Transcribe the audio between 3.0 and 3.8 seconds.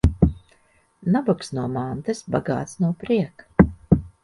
prieka.